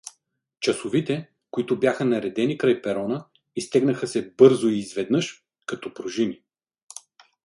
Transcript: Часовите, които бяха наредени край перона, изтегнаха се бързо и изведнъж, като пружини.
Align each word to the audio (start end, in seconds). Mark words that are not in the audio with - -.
Часовите, 0.61 1.29
които 1.51 1.79
бяха 1.79 2.05
наредени 2.05 2.57
край 2.57 2.81
перона, 2.81 3.25
изтегнаха 3.55 4.07
се 4.07 4.31
бързо 4.31 4.69
и 4.69 4.77
изведнъж, 4.79 5.43
като 5.65 5.93
пружини. 5.93 6.41